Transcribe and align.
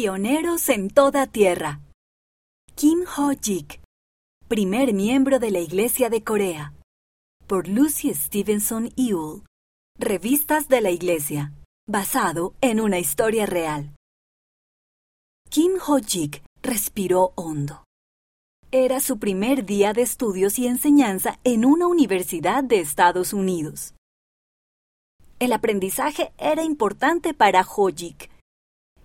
Pioneros 0.00 0.68
en 0.68 0.90
toda 0.90 1.26
tierra. 1.26 1.80
Kim 2.76 3.00
Ho-jik, 3.16 3.80
primer 4.46 4.94
miembro 4.94 5.40
de 5.40 5.50
la 5.50 5.58
Iglesia 5.58 6.08
de 6.08 6.22
Corea. 6.22 6.72
Por 7.48 7.66
Lucy 7.66 8.14
Stevenson 8.14 8.90
Ewell. 8.96 9.42
Revistas 9.98 10.68
de 10.68 10.82
la 10.82 10.92
Iglesia. 10.92 11.52
Basado 11.88 12.54
en 12.60 12.78
una 12.78 13.00
historia 13.00 13.44
real. 13.44 13.96
Kim 15.50 15.72
Ho-jik 15.84 16.44
respiró 16.62 17.32
hondo. 17.34 17.82
Era 18.70 19.00
su 19.00 19.18
primer 19.18 19.64
día 19.64 19.94
de 19.94 20.02
estudios 20.02 20.60
y 20.60 20.68
enseñanza 20.68 21.40
en 21.42 21.64
una 21.64 21.88
universidad 21.88 22.62
de 22.62 22.78
Estados 22.78 23.32
Unidos. 23.32 23.94
El 25.40 25.52
aprendizaje 25.52 26.32
era 26.38 26.62
importante 26.62 27.34
para 27.34 27.62
Ho-jik. 27.62 28.30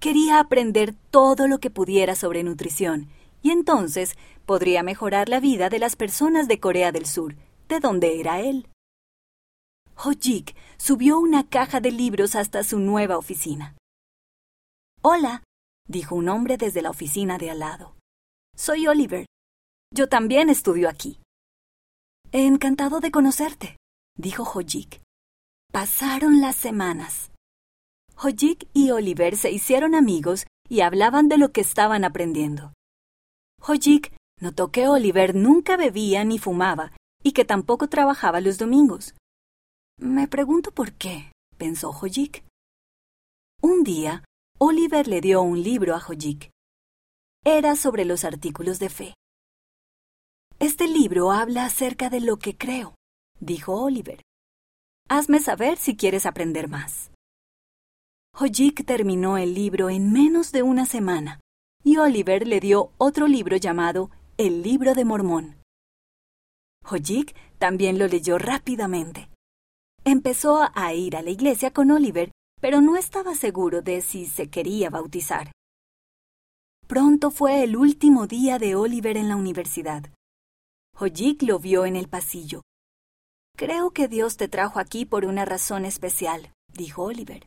Quería 0.00 0.40
aprender 0.40 0.94
todo 1.10 1.48
lo 1.48 1.58
que 1.58 1.70
pudiera 1.70 2.14
sobre 2.14 2.42
nutrición 2.42 3.08
y 3.42 3.50
entonces 3.50 4.16
podría 4.44 4.82
mejorar 4.82 5.28
la 5.28 5.40
vida 5.40 5.68
de 5.68 5.78
las 5.78 5.96
personas 5.96 6.48
de 6.48 6.60
Corea 6.60 6.92
del 6.92 7.06
Sur, 7.06 7.36
de 7.68 7.80
donde 7.80 8.20
era 8.20 8.40
él. 8.40 8.68
Ho-jik 9.96 10.54
subió 10.76 11.18
una 11.18 11.48
caja 11.48 11.80
de 11.80 11.90
libros 11.90 12.34
hasta 12.34 12.62
su 12.62 12.78
nueva 12.78 13.16
oficina. 13.16 13.74
Hola, 15.02 15.42
dijo 15.88 16.14
un 16.14 16.28
hombre 16.28 16.56
desde 16.56 16.82
la 16.82 16.90
oficina 16.90 17.38
de 17.38 17.50
al 17.50 17.60
lado. 17.60 17.96
Soy 18.56 18.86
Oliver. 18.86 19.26
Yo 19.94 20.08
también 20.08 20.50
estudio 20.50 20.88
aquí. 20.88 21.20
Encantado 22.32 23.00
de 23.00 23.10
conocerte, 23.10 23.76
dijo 24.18 24.42
Hojik. 24.42 25.00
Pasaron 25.72 26.40
las 26.40 26.56
semanas. 26.56 27.30
Hojik 28.18 28.68
y 28.72 28.90
Oliver 28.92 29.36
se 29.36 29.50
hicieron 29.50 29.94
amigos 29.94 30.46
y 30.68 30.80
hablaban 30.80 31.28
de 31.28 31.36
lo 31.36 31.52
que 31.52 31.60
estaban 31.60 32.02
aprendiendo. 32.02 32.72
Hojik 33.60 34.14
notó 34.40 34.72
que 34.72 34.88
Oliver 34.88 35.34
nunca 35.34 35.76
bebía 35.76 36.24
ni 36.24 36.38
fumaba 36.38 36.92
y 37.22 37.32
que 37.32 37.44
tampoco 37.44 37.88
trabajaba 37.88 38.40
los 38.40 38.56
domingos. 38.56 39.14
Me 39.98 40.28
pregunto 40.28 40.72
por 40.72 40.92
qué, 40.92 41.30
pensó 41.58 41.90
Hojik. 41.90 42.42
Un 43.60 43.84
día, 43.84 44.24
Oliver 44.58 45.08
le 45.08 45.20
dio 45.20 45.42
un 45.42 45.62
libro 45.62 45.94
a 45.94 45.98
Hojik. 45.98 46.50
Era 47.44 47.76
sobre 47.76 48.06
los 48.06 48.24
artículos 48.24 48.78
de 48.78 48.88
fe. 48.88 49.14
Este 50.58 50.88
libro 50.88 51.32
habla 51.32 51.66
acerca 51.66 52.08
de 52.08 52.20
lo 52.20 52.38
que 52.38 52.56
creo, 52.56 52.94
dijo 53.40 53.74
Oliver. 53.74 54.22
Hazme 55.08 55.38
saber 55.38 55.76
si 55.76 55.96
quieres 55.96 56.24
aprender 56.24 56.68
más. 56.68 57.10
Hojik 58.38 58.84
terminó 58.84 59.38
el 59.38 59.54
libro 59.54 59.88
en 59.88 60.12
menos 60.12 60.52
de 60.52 60.62
una 60.62 60.84
semana 60.84 61.40
y 61.82 61.96
Oliver 61.96 62.46
le 62.46 62.60
dio 62.60 62.92
otro 62.98 63.28
libro 63.28 63.56
llamado 63.56 64.10
El 64.36 64.62
libro 64.62 64.94
de 64.94 65.06
Mormón. 65.06 65.56
Hojik 66.84 67.34
también 67.56 67.98
lo 67.98 68.06
leyó 68.06 68.36
rápidamente. 68.36 69.30
Empezó 70.04 70.68
a 70.74 70.92
ir 70.92 71.16
a 71.16 71.22
la 71.22 71.30
iglesia 71.30 71.70
con 71.70 71.90
Oliver, 71.90 72.30
pero 72.60 72.82
no 72.82 72.96
estaba 72.96 73.34
seguro 73.34 73.80
de 73.80 74.02
si 74.02 74.26
se 74.26 74.50
quería 74.50 74.90
bautizar. 74.90 75.50
Pronto 76.86 77.30
fue 77.30 77.62
el 77.62 77.74
último 77.74 78.26
día 78.26 78.58
de 78.58 78.74
Oliver 78.74 79.16
en 79.16 79.30
la 79.30 79.36
universidad. 79.36 80.10
Hojik 81.00 81.42
lo 81.42 81.58
vio 81.58 81.86
en 81.86 81.96
el 81.96 82.08
pasillo. 82.08 82.60
Creo 83.56 83.92
que 83.92 84.08
Dios 84.08 84.36
te 84.36 84.48
trajo 84.48 84.78
aquí 84.78 85.06
por 85.06 85.24
una 85.24 85.46
razón 85.46 85.86
especial, 85.86 86.52
dijo 86.74 87.04
Oliver. 87.04 87.46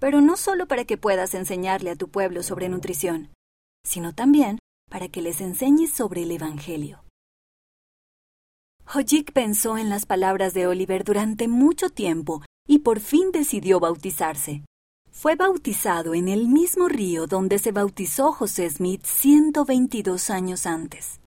Pero 0.00 0.20
no 0.20 0.36
solo 0.36 0.66
para 0.66 0.84
que 0.84 0.96
puedas 0.96 1.34
enseñarle 1.34 1.90
a 1.90 1.96
tu 1.96 2.08
pueblo 2.08 2.42
sobre 2.42 2.68
nutrición, 2.68 3.28
sino 3.84 4.12
también 4.12 4.58
para 4.90 5.08
que 5.08 5.22
les 5.22 5.40
enseñes 5.40 5.92
sobre 5.92 6.22
el 6.22 6.32
Evangelio. 6.32 7.04
Hojik 8.92 9.32
pensó 9.32 9.78
en 9.78 9.88
las 9.88 10.04
palabras 10.04 10.52
de 10.52 10.66
Oliver 10.66 11.04
durante 11.04 11.46
mucho 11.46 11.90
tiempo 11.90 12.42
y 12.66 12.80
por 12.80 12.98
fin 12.98 13.30
decidió 13.30 13.78
bautizarse. 13.78 14.64
Fue 15.12 15.36
bautizado 15.36 16.14
en 16.14 16.28
el 16.28 16.48
mismo 16.48 16.88
río 16.88 17.26
donde 17.26 17.58
se 17.58 17.70
bautizó 17.70 18.32
José 18.32 18.68
Smith 18.68 19.04
122 19.04 20.30
años 20.30 20.66
antes. 20.66 21.20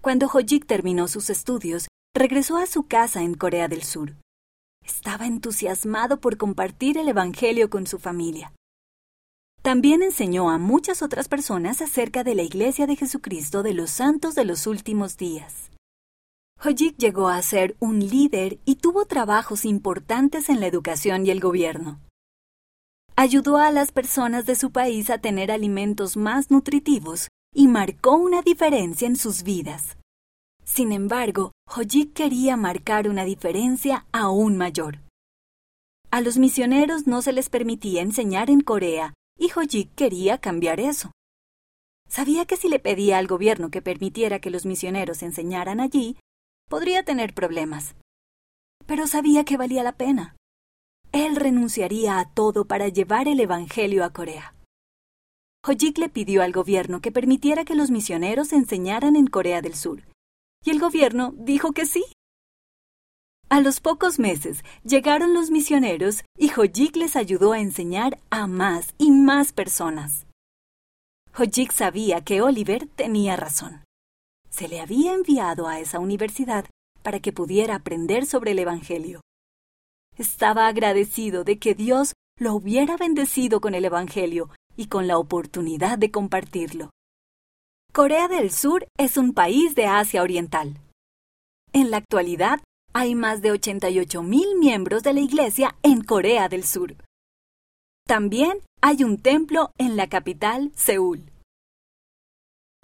Cuando 0.00 0.26
Hojik 0.26 0.66
terminó 0.66 1.08
sus 1.08 1.30
estudios, 1.30 1.88
regresó 2.14 2.56
a 2.56 2.66
su 2.66 2.84
casa 2.84 3.22
en 3.22 3.34
Corea 3.34 3.68
del 3.68 3.82
Sur. 3.82 4.14
Estaba 4.84 5.26
entusiasmado 5.26 6.20
por 6.20 6.36
compartir 6.36 6.98
el 6.98 7.08
Evangelio 7.08 7.70
con 7.70 7.86
su 7.86 7.98
familia. 7.98 8.52
También 9.62 10.02
enseñó 10.02 10.50
a 10.50 10.58
muchas 10.58 11.02
otras 11.02 11.28
personas 11.28 11.80
acerca 11.80 12.24
de 12.24 12.34
la 12.34 12.42
Iglesia 12.42 12.86
de 12.86 12.96
Jesucristo 12.96 13.62
de 13.62 13.74
los 13.74 13.90
Santos 13.90 14.34
de 14.34 14.44
los 14.44 14.66
Últimos 14.66 15.16
Días. 15.16 15.70
Hojik 16.64 16.96
llegó 16.96 17.28
a 17.28 17.40
ser 17.42 17.76
un 17.80 18.00
líder 18.00 18.58
y 18.64 18.76
tuvo 18.76 19.04
trabajos 19.06 19.64
importantes 19.64 20.48
en 20.48 20.60
la 20.60 20.66
educación 20.66 21.26
y 21.26 21.30
el 21.30 21.40
gobierno. 21.40 22.00
Ayudó 23.14 23.58
a 23.58 23.70
las 23.70 23.92
personas 23.92 24.46
de 24.46 24.54
su 24.54 24.72
país 24.72 25.10
a 25.10 25.18
tener 25.18 25.50
alimentos 25.50 26.16
más 26.16 26.50
nutritivos 26.50 27.28
y 27.54 27.68
marcó 27.68 28.16
una 28.16 28.42
diferencia 28.42 29.06
en 29.06 29.16
sus 29.16 29.42
vidas. 29.42 29.96
Sin 30.64 30.92
embargo, 30.92 31.52
Hojik 31.66 32.12
quería 32.12 32.56
marcar 32.56 33.08
una 33.08 33.24
diferencia 33.24 34.06
aún 34.12 34.56
mayor. 34.56 35.00
A 36.10 36.20
los 36.20 36.38
misioneros 36.38 37.06
no 37.06 37.22
se 37.22 37.32
les 37.32 37.48
permitía 37.48 38.02
enseñar 38.02 38.50
en 38.50 38.60
Corea 38.60 39.14
y 39.38 39.50
Hojik 39.50 39.94
quería 39.94 40.38
cambiar 40.38 40.78
eso. 40.80 41.10
Sabía 42.08 42.44
que 42.44 42.56
si 42.56 42.68
le 42.68 42.78
pedía 42.78 43.18
al 43.18 43.26
gobierno 43.26 43.70
que 43.70 43.80
permitiera 43.80 44.38
que 44.38 44.50
los 44.50 44.66
misioneros 44.66 45.22
enseñaran 45.22 45.80
allí, 45.80 46.18
podría 46.68 47.02
tener 47.02 47.32
problemas. 47.32 47.94
Pero 48.86 49.06
sabía 49.06 49.44
que 49.44 49.56
valía 49.56 49.82
la 49.82 49.96
pena. 49.96 50.36
Él 51.12 51.36
renunciaría 51.36 52.18
a 52.18 52.30
todo 52.30 52.66
para 52.66 52.88
llevar 52.88 53.28
el 53.28 53.40
Evangelio 53.40 54.04
a 54.04 54.12
Corea. 54.12 54.54
Hojik 55.66 55.96
le 55.98 56.08
pidió 56.08 56.42
al 56.42 56.52
gobierno 56.52 57.00
que 57.00 57.12
permitiera 57.12 57.64
que 57.64 57.74
los 57.74 57.90
misioneros 57.90 58.52
enseñaran 58.52 59.16
en 59.16 59.26
Corea 59.26 59.62
del 59.62 59.74
Sur, 59.74 60.02
y 60.64 60.70
el 60.70 60.80
gobierno 60.80 61.34
dijo 61.36 61.72
que 61.72 61.86
sí. 61.86 62.04
A 63.48 63.60
los 63.60 63.80
pocos 63.80 64.18
meses 64.18 64.64
llegaron 64.82 65.34
los 65.34 65.50
misioneros 65.50 66.24
y 66.38 66.50
Hojik 66.50 66.96
les 66.96 67.16
ayudó 67.16 67.52
a 67.52 67.60
enseñar 67.60 68.18
a 68.30 68.46
más 68.46 68.94
y 68.96 69.10
más 69.10 69.52
personas. 69.52 70.26
Hojik 71.36 71.70
sabía 71.72 72.22
que 72.22 72.40
Oliver 72.40 72.86
tenía 72.86 73.36
razón. 73.36 73.84
Se 74.48 74.68
le 74.68 74.80
había 74.80 75.12
enviado 75.12 75.68
a 75.68 75.80
esa 75.80 75.98
universidad 75.98 76.66
para 77.02 77.20
que 77.20 77.32
pudiera 77.32 77.74
aprender 77.74 78.26
sobre 78.26 78.52
el 78.52 78.58
Evangelio. 78.58 79.20
Estaba 80.16 80.66
agradecido 80.66 81.44
de 81.44 81.58
que 81.58 81.74
Dios 81.74 82.14
lo 82.38 82.54
hubiera 82.54 82.96
bendecido 82.96 83.60
con 83.60 83.74
el 83.74 83.84
Evangelio 83.84 84.50
y 84.76 84.86
con 84.86 85.06
la 85.06 85.18
oportunidad 85.18 85.98
de 85.98 86.10
compartirlo. 86.10 86.90
Corea 87.94 88.26
del 88.26 88.50
Sur 88.50 88.86
es 88.96 89.18
un 89.18 89.34
país 89.34 89.74
de 89.74 89.84
Asia 89.84 90.22
Oriental. 90.22 90.78
En 91.74 91.90
la 91.90 91.98
actualidad, 91.98 92.58
hay 92.94 93.14
más 93.14 93.42
de 93.42 93.50
88 93.50 94.22
mil 94.22 94.56
miembros 94.58 95.02
de 95.02 95.12
la 95.12 95.20
Iglesia 95.20 95.76
en 95.82 96.02
Corea 96.02 96.48
del 96.48 96.64
Sur. 96.64 96.96
También 98.06 98.60
hay 98.80 99.04
un 99.04 99.18
templo 99.18 99.72
en 99.76 99.98
la 99.98 100.08
capital, 100.08 100.72
Seúl. 100.74 101.30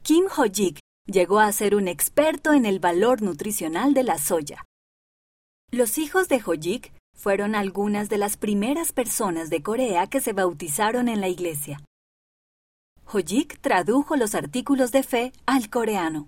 Kim 0.02 0.26
Ho-jik 0.26 0.78
llegó 1.06 1.38
a 1.38 1.52
ser 1.52 1.74
un 1.74 1.88
experto 1.88 2.52
en 2.52 2.66
el 2.66 2.78
valor 2.78 3.22
nutricional 3.22 3.94
de 3.94 4.02
la 4.02 4.18
soya. 4.18 4.66
Los 5.70 5.96
hijos 5.96 6.28
de 6.28 6.36
Ho-jik 6.36 6.92
fueron 7.16 7.54
algunas 7.54 8.10
de 8.10 8.18
las 8.18 8.36
primeras 8.36 8.92
personas 8.92 9.48
de 9.48 9.62
Corea 9.62 10.06
que 10.06 10.20
se 10.20 10.34
bautizaron 10.34 11.08
en 11.08 11.22
la 11.22 11.28
iglesia. 11.28 11.80
Hojik 13.10 13.58
tradujo 13.62 14.16
los 14.16 14.34
artículos 14.34 14.92
de 14.92 15.02
fe 15.02 15.32
al 15.46 15.70
coreano. 15.70 16.26